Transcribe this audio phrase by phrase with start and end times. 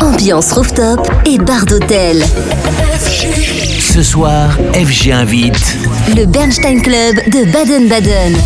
[0.00, 2.24] Ambiance rooftop et bar d'hôtel.
[3.78, 5.76] Ce soir, FG invite
[6.16, 8.36] le Bernstein Club de Baden-Baden.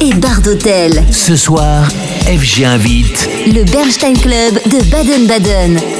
[0.00, 1.02] et bar d'hôtel.
[1.10, 1.88] Ce soir,
[2.26, 5.97] FG invite le Bernstein Club de Baden-Baden.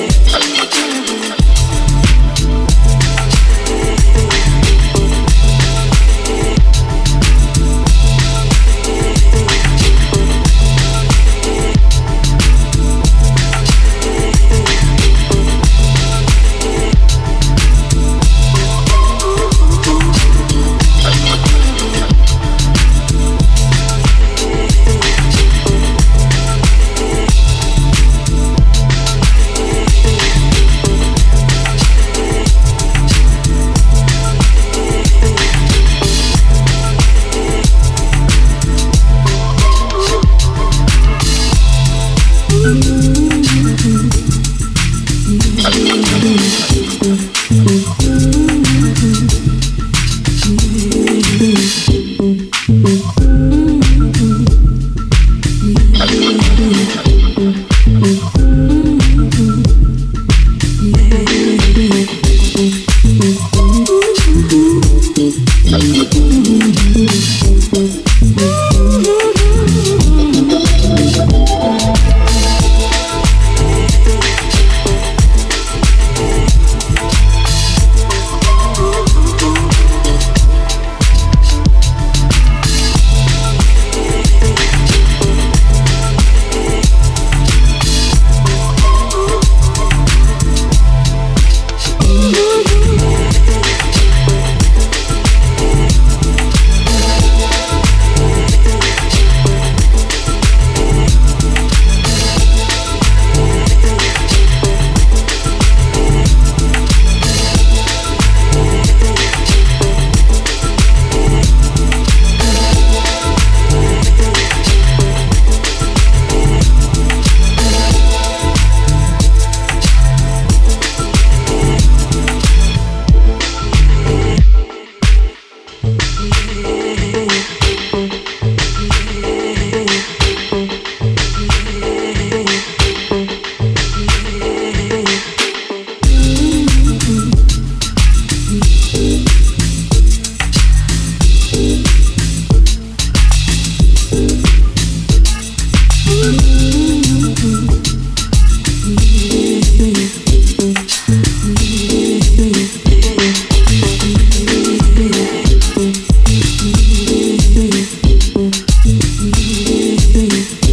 [159.36, 160.68] you.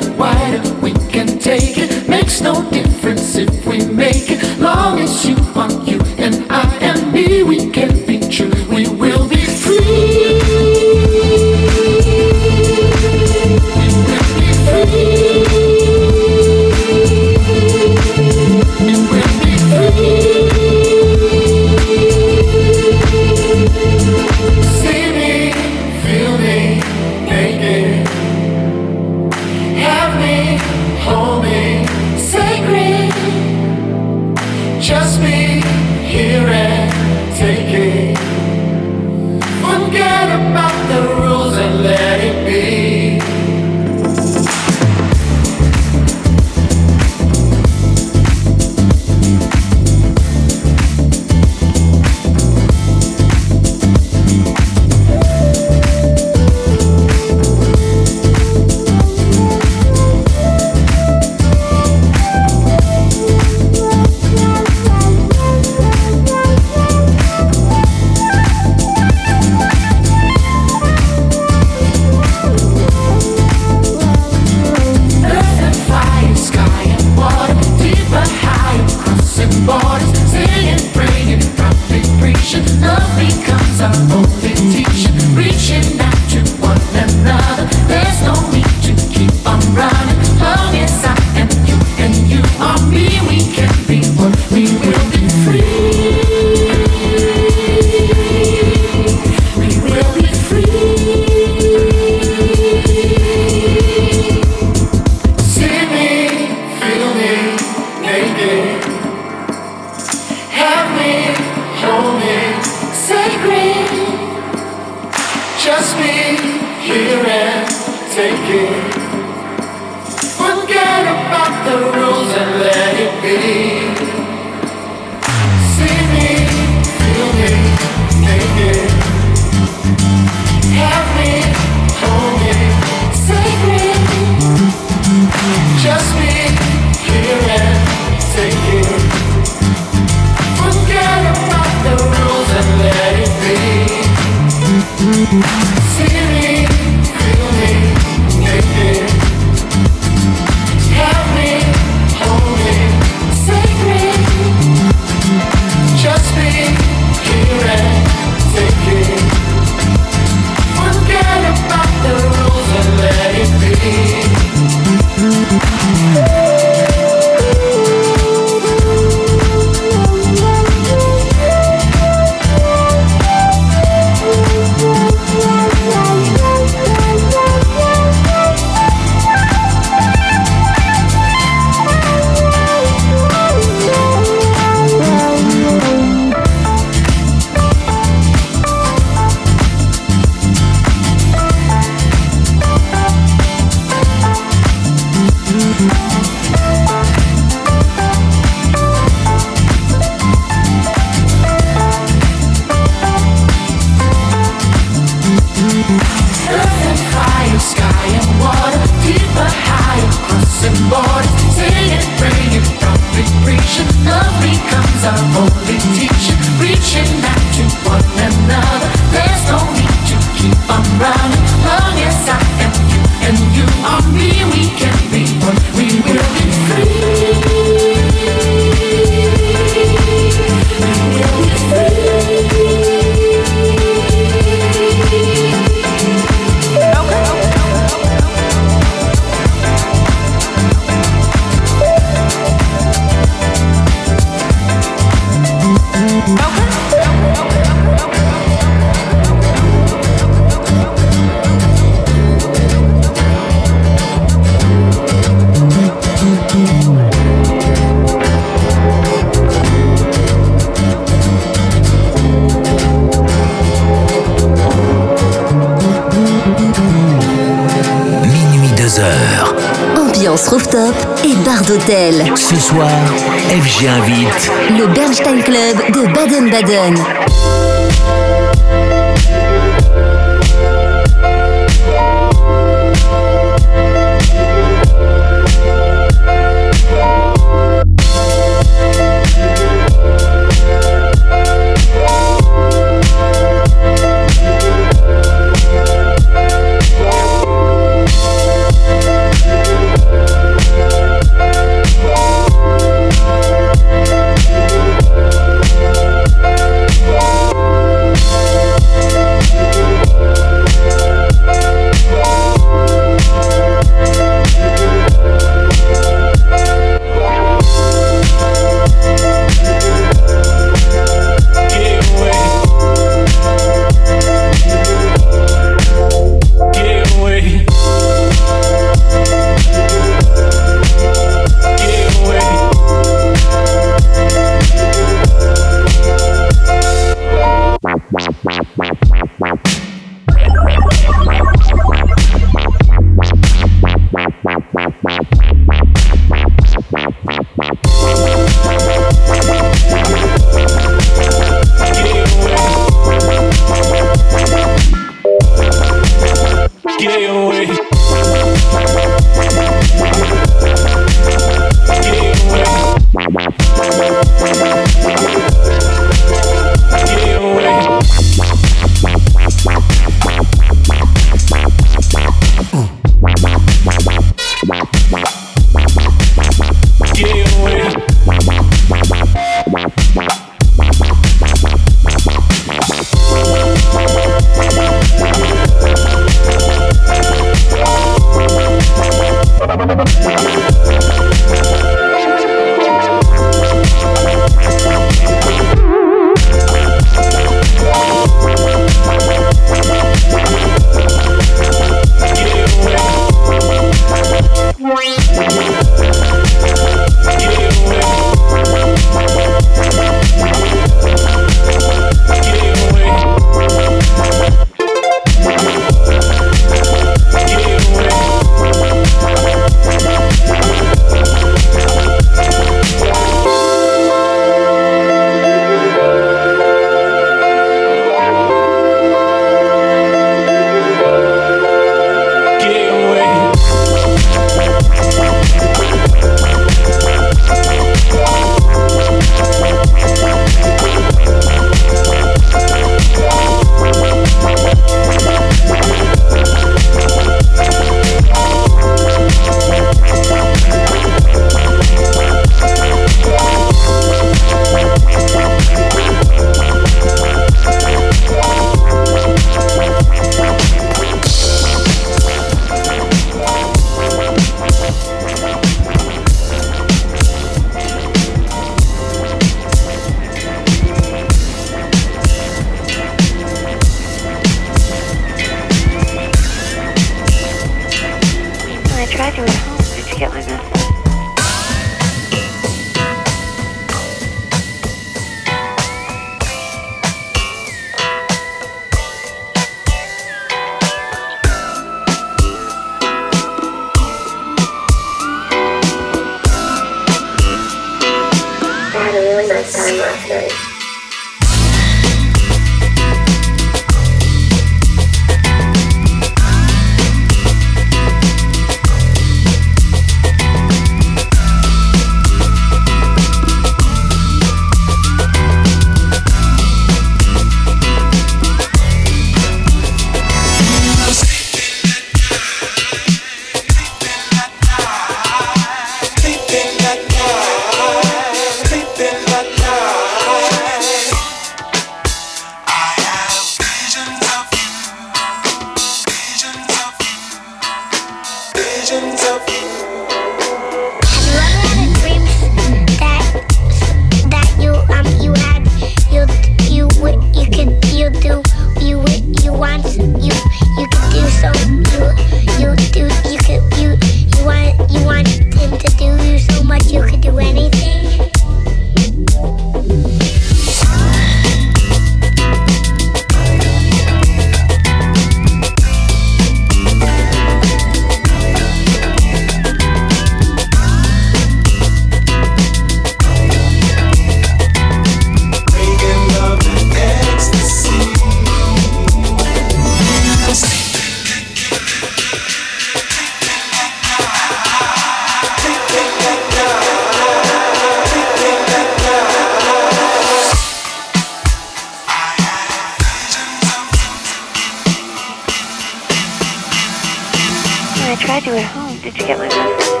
[598.25, 598.95] tried to at home.
[598.99, 600.00] Did you get my message?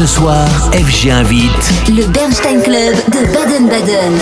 [0.00, 4.18] ce soir, FG invite le Bernstein Club de Baden-Baden.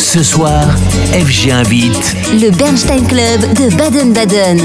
[0.00, 0.66] Ce soir,
[1.12, 4.58] FG invite le Bernstein Club de Baden-Baden.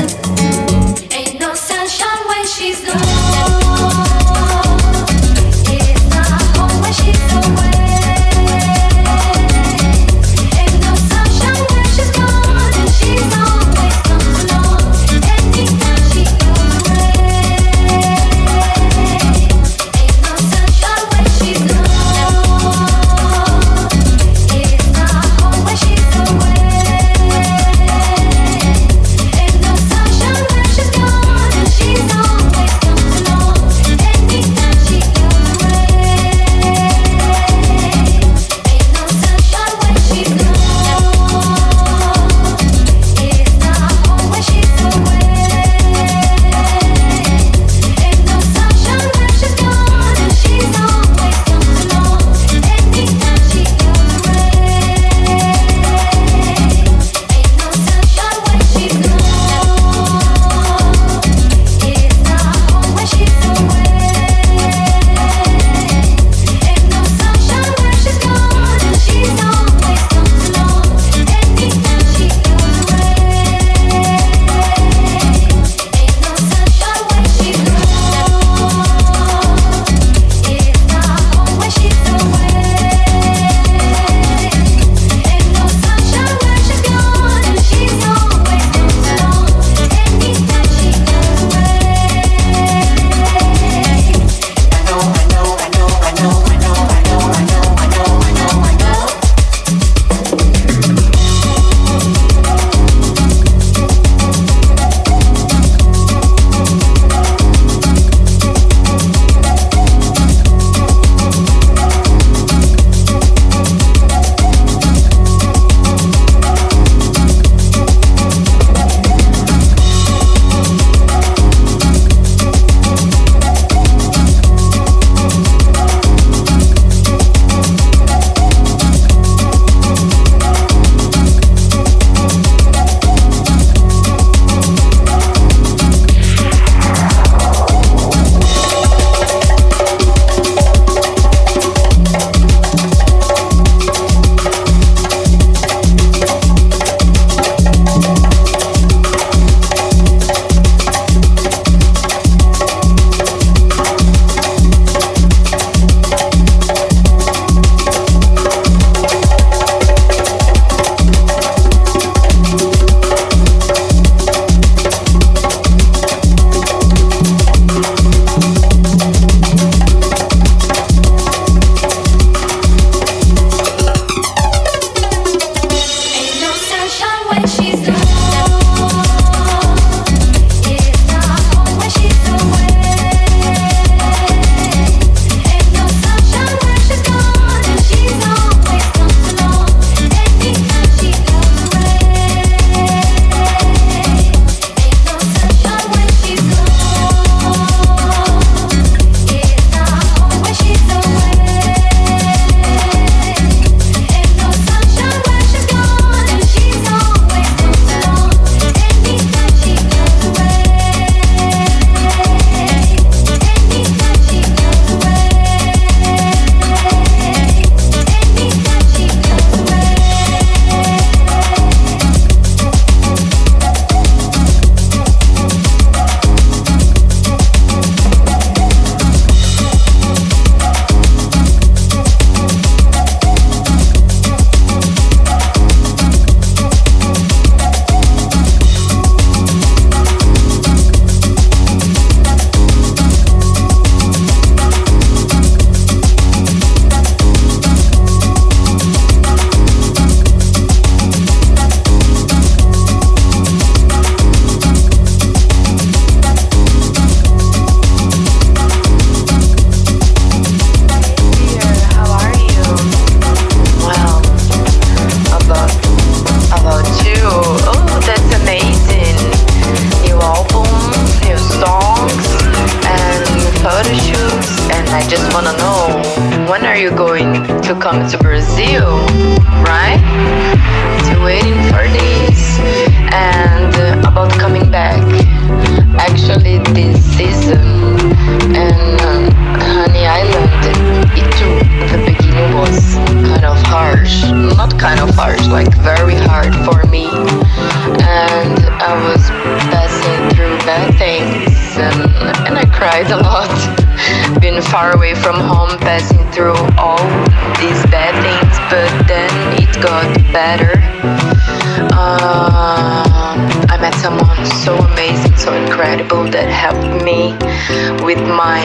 [318.04, 318.64] with my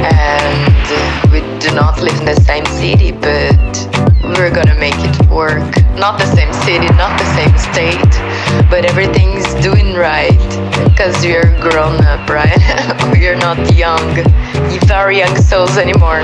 [0.00, 5.62] and we do not live in the same city but we're gonna make it work.
[5.96, 8.12] Not the same city, not the same state,
[8.70, 10.36] but everything's doing right.
[10.84, 12.58] because we you're grown up, right?
[13.12, 14.00] We are not young.
[14.70, 16.20] You are young souls anymore.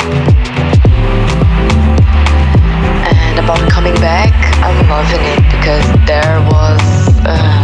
[3.09, 4.33] And about coming back,
[4.63, 6.81] I'm loving it because there was.
[7.27, 7.61] Uh,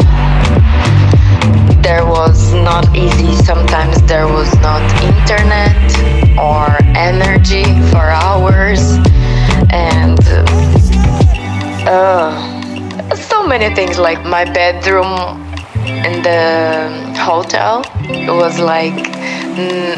[1.83, 8.99] there was not easy sometimes there was not internet or energy for hours
[9.73, 10.19] and
[11.87, 15.47] uh, so many things like my bedroom
[16.07, 18.95] in the hotel it was like
[19.59, 19.95] mm,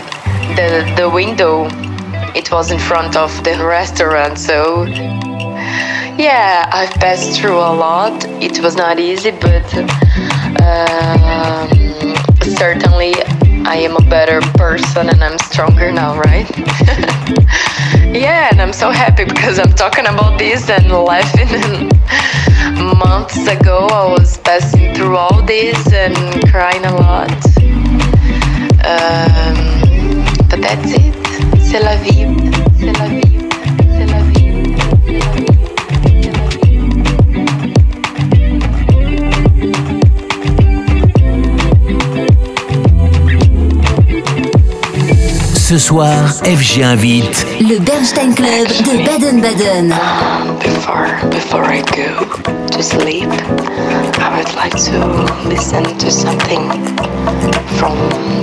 [0.56, 0.68] the
[1.00, 1.66] the window
[2.36, 4.82] it was in front of the restaurant so
[6.26, 9.66] yeah i've passed through a lot it was not easy but
[10.66, 11.66] um,
[12.56, 13.12] certainly
[13.66, 16.50] i am a better person and i'm stronger now right
[18.14, 21.48] Yeah, and I'm so happy because I'm talking about this and laughing.
[21.48, 26.14] And months ago, I was passing through all this and
[26.50, 27.32] crying a lot.
[28.84, 29.56] Um,
[30.50, 31.16] but that's it.
[31.62, 32.26] C'est la vie.
[32.78, 33.31] C'est la vie.
[45.72, 49.88] ce soir, FG invite le Bernstein Club de Baden-Baden.
[50.60, 52.26] Before, before I go
[52.68, 53.30] to sleep,
[54.20, 56.68] I would like to listen to something
[57.78, 57.96] from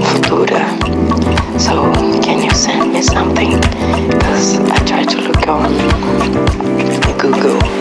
[0.09, 0.65] Futura.
[1.59, 1.91] So,
[2.23, 3.59] can you send me something?
[4.09, 5.77] Because I try to look on
[7.19, 7.78] Google.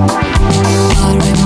[0.00, 1.39] Alright.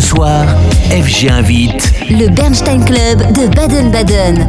[0.00, 0.44] ce soir,
[0.90, 4.48] FG invite le Bernstein Club de Baden-Baden.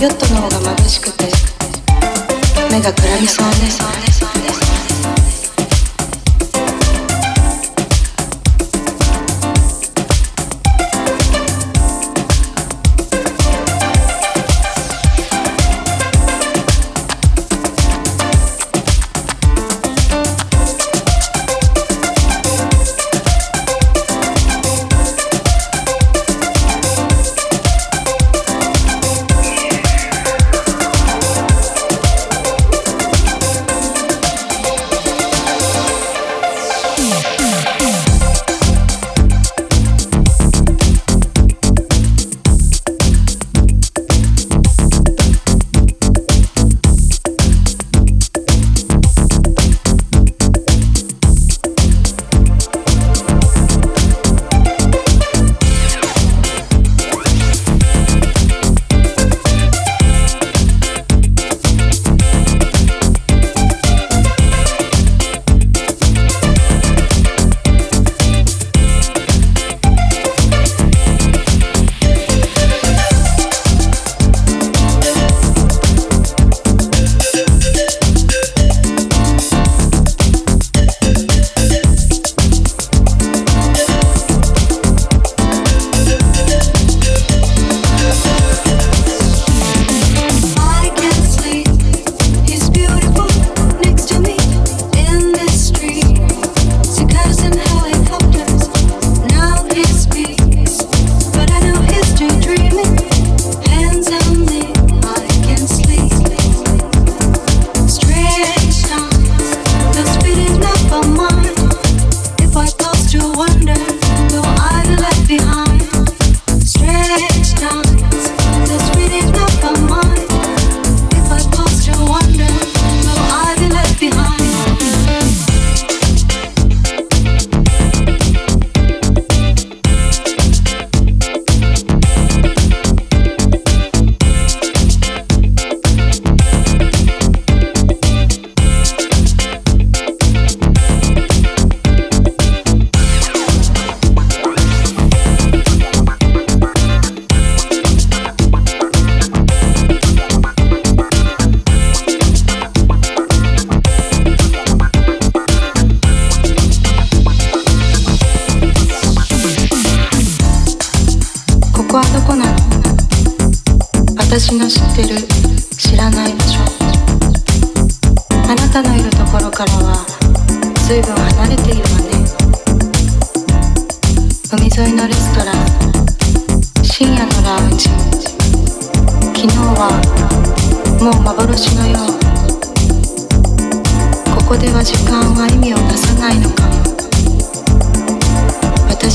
[0.02, 1.32] ヨットの方が眩しくて
[2.70, 4.11] 目がくらみそうね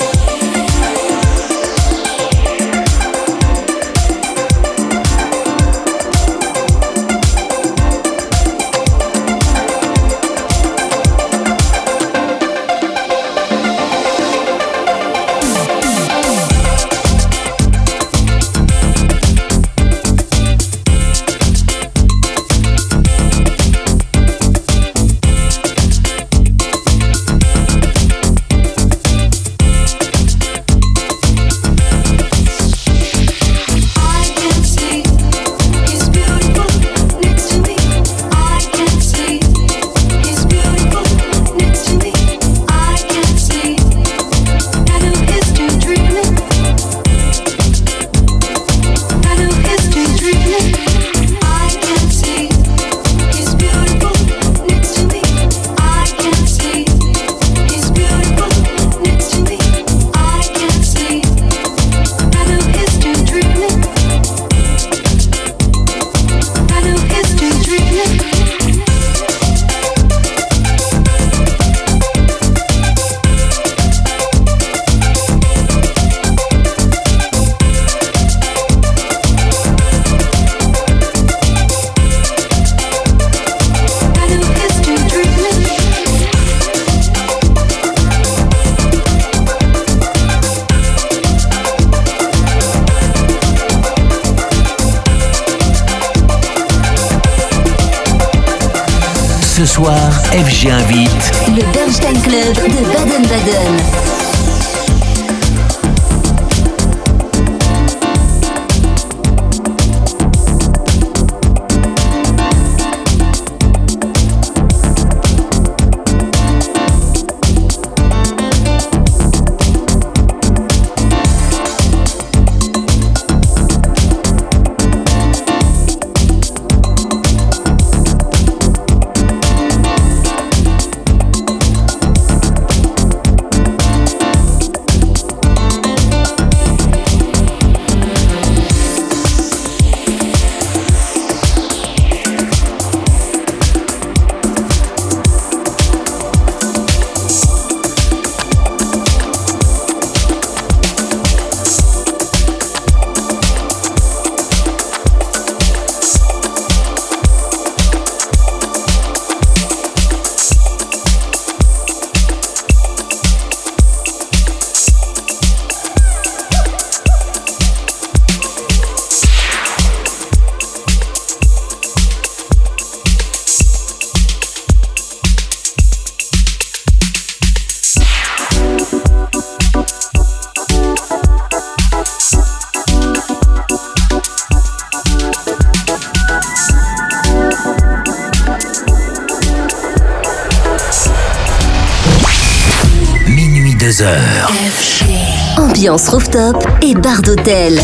[196.84, 197.80] et bar d'hôtel.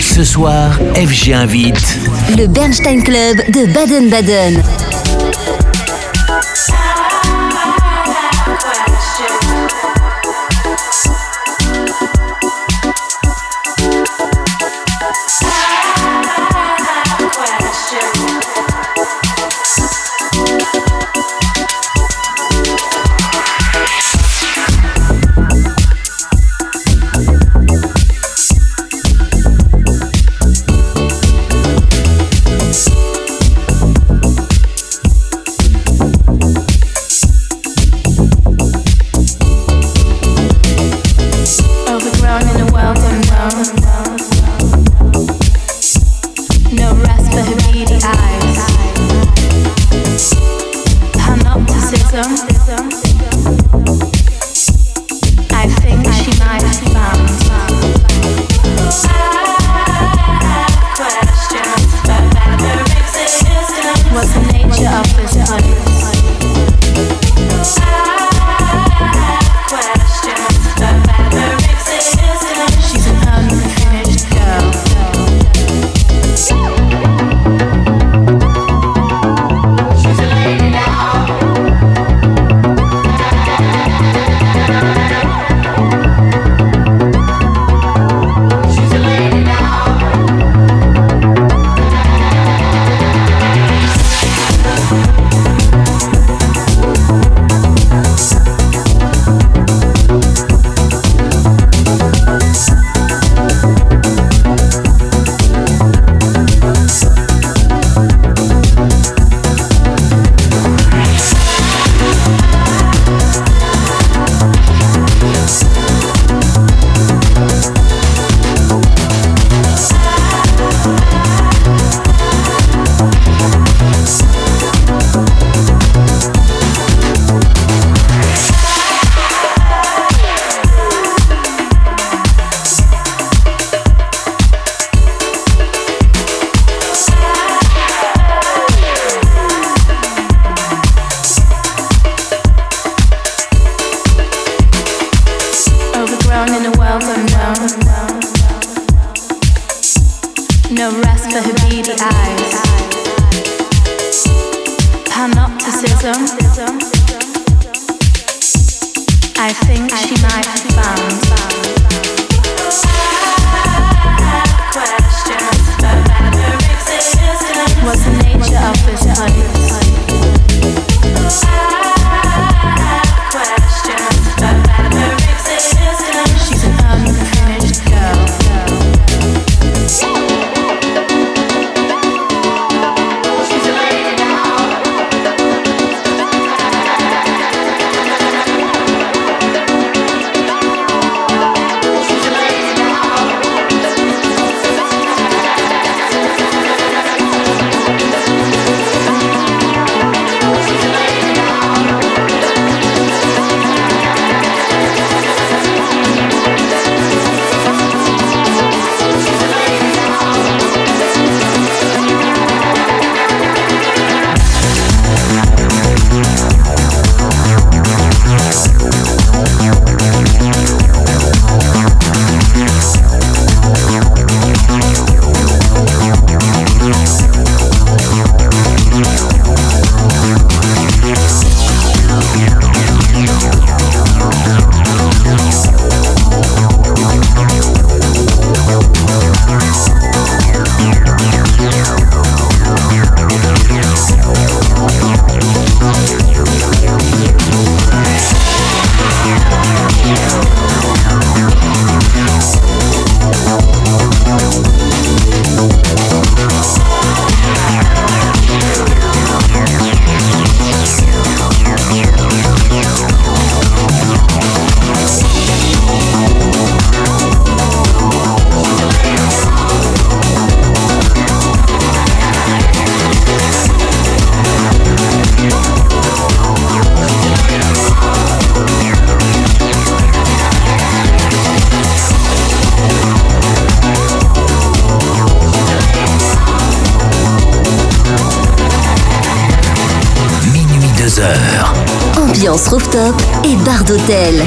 [0.00, 1.98] Ce soir, FG invite
[2.38, 4.62] le Bernstein Club de Baden-Baden.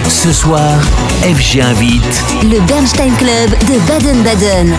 [0.07, 0.61] Ce soir,
[1.23, 4.77] FG invite le Bernstein Club de Baden-Baden.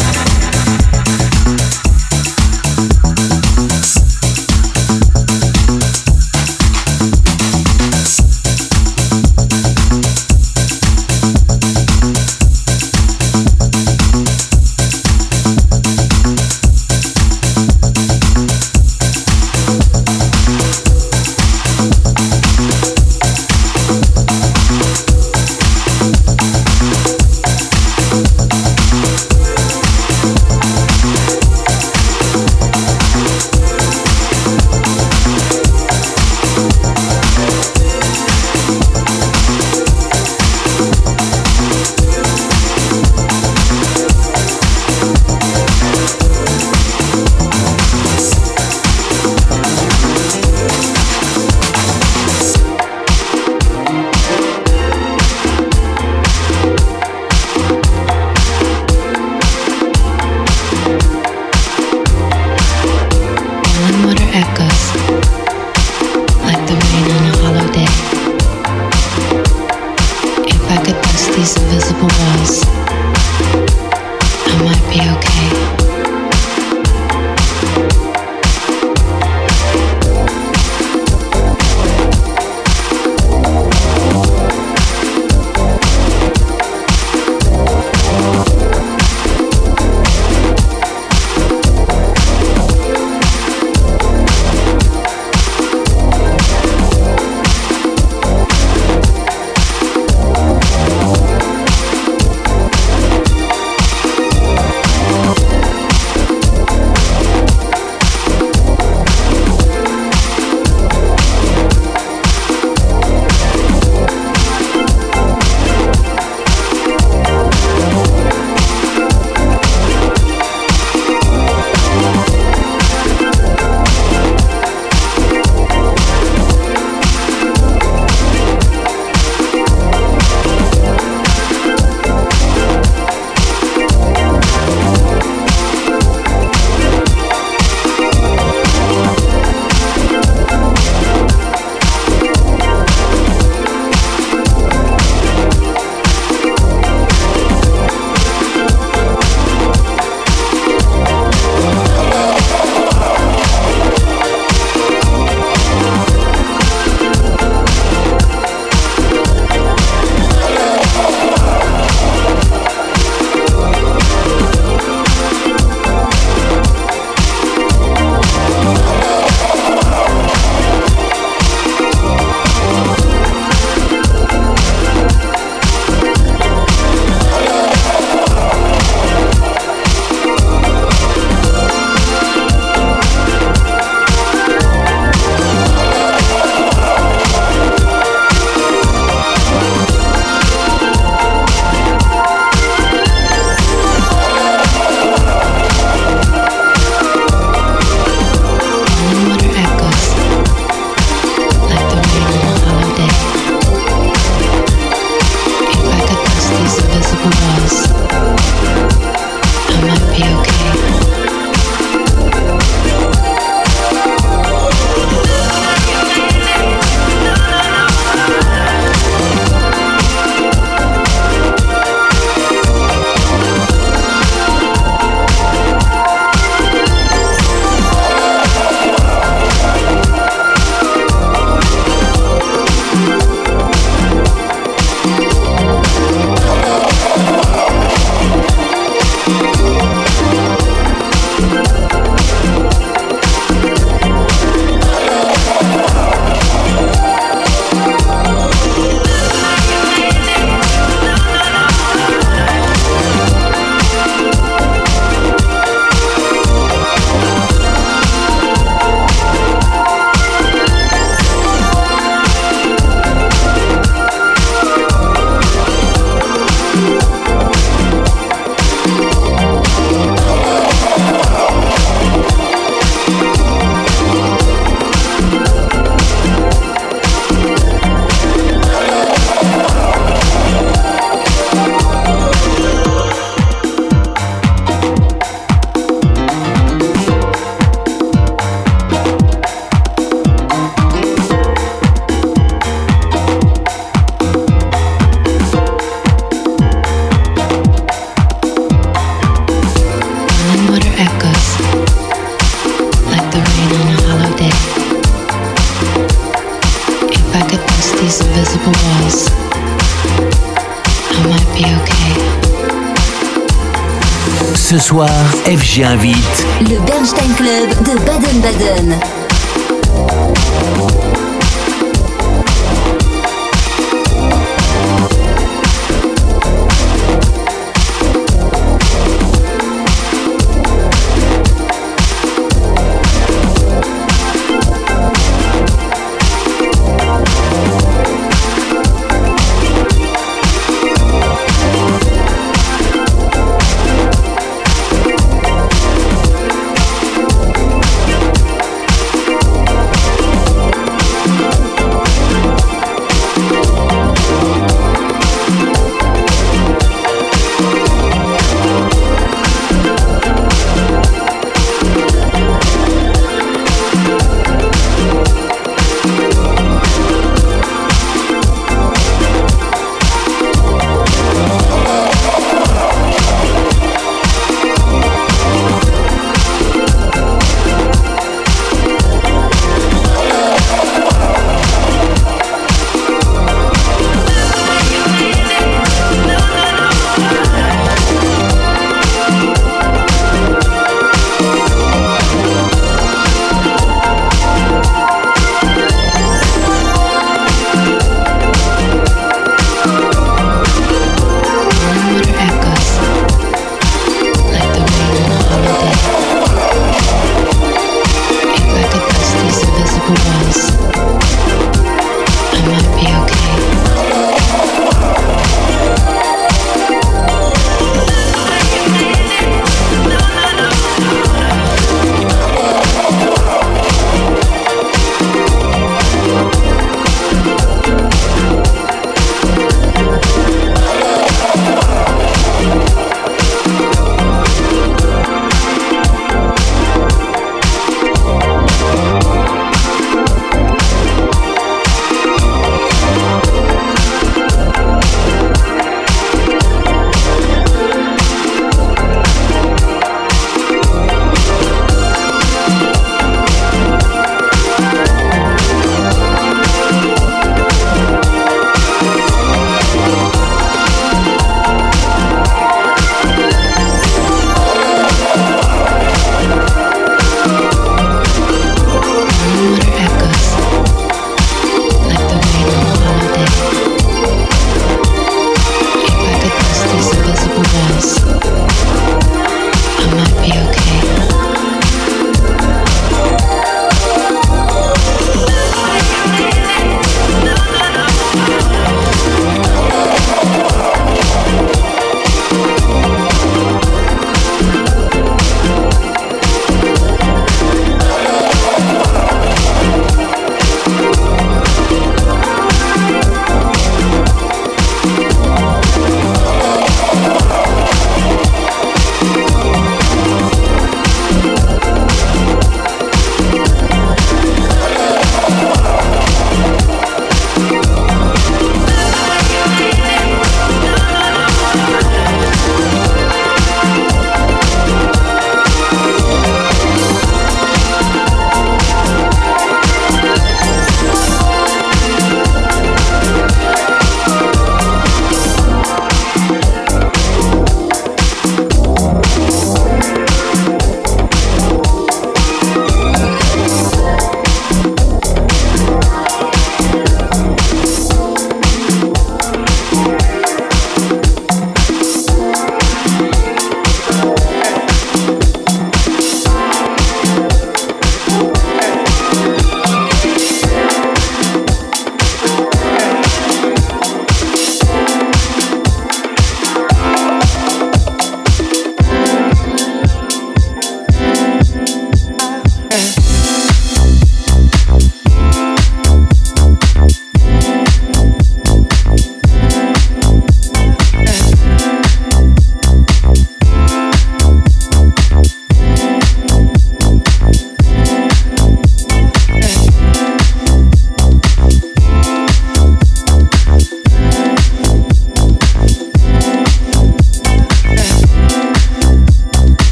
[315.86, 316.37] vite.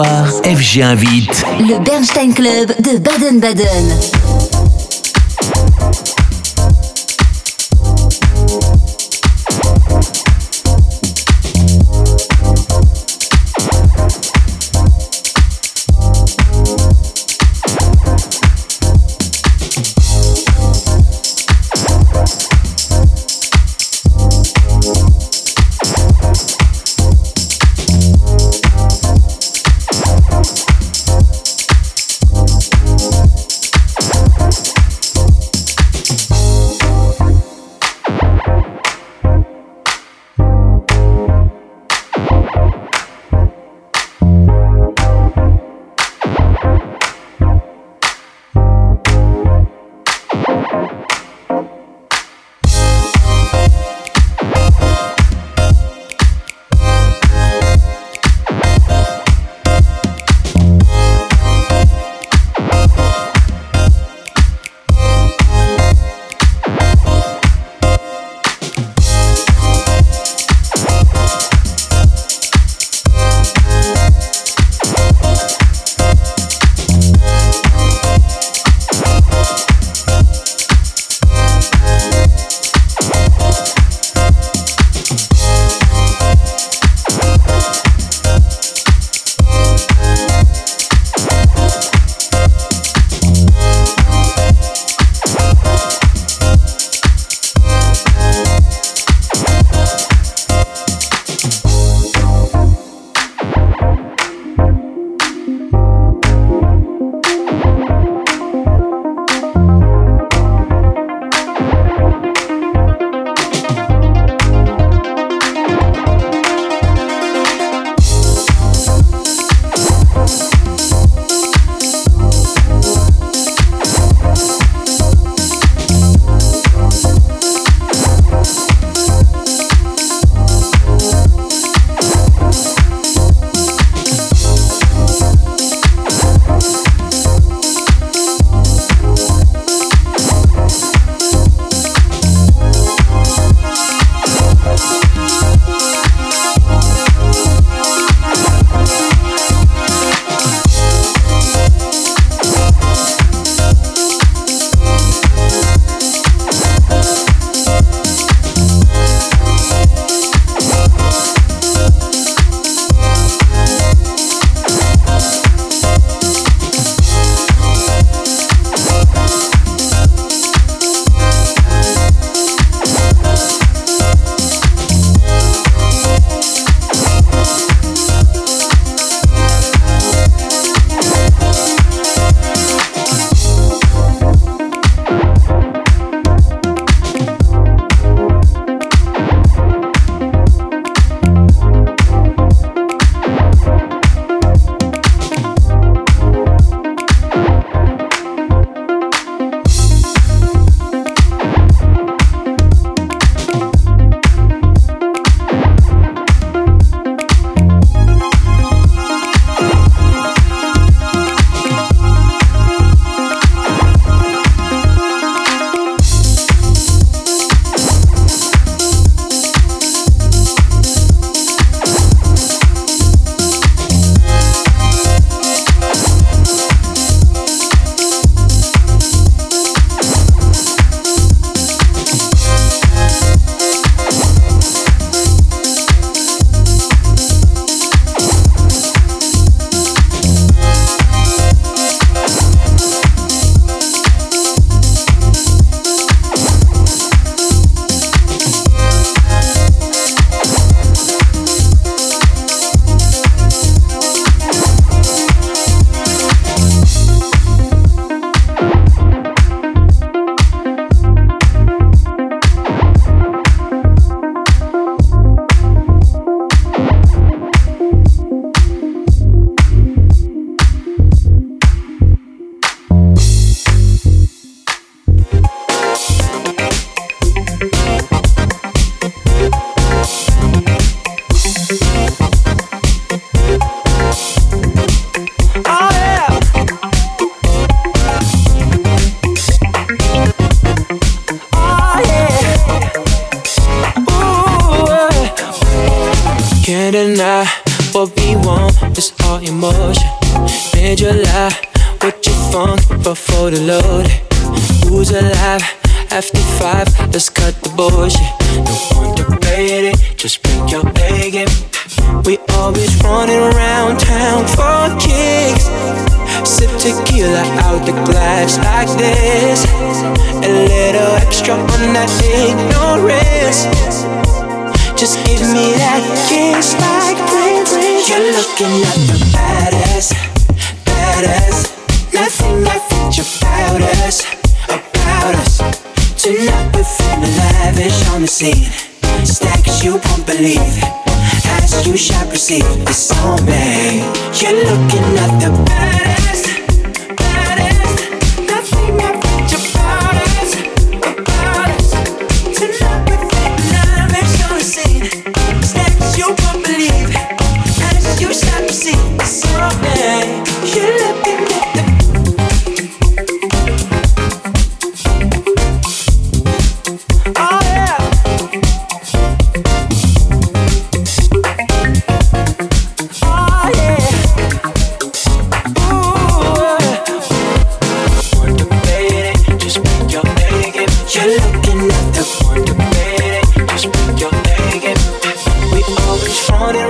[0.00, 4.51] FG invite le Bernstein Club de Baden-Baden.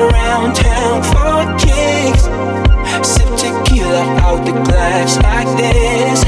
[0.09, 1.33] around town for
[1.65, 2.27] kicks.
[3.07, 6.21] Sip tequila out the glass like this.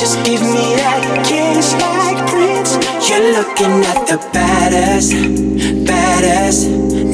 [0.01, 2.73] Just give me that kiss like Prince.
[3.09, 5.13] You're looking at the baddest,
[5.87, 6.67] baddest.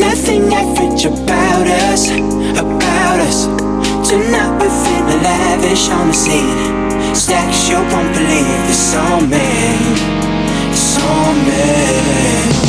[0.06, 2.08] Nothing average about us,
[2.64, 3.38] about us.
[4.08, 7.14] Tonight we're feeling lavish on the scene.
[7.14, 10.19] Stacks you won't believe it's on me
[11.02, 12.59] storming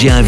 [0.00, 0.22] Déjà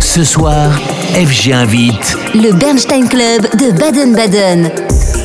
[0.00, 0.70] Ce soir,
[1.12, 5.15] FG invite le Bernstein Club de Baden-Baden.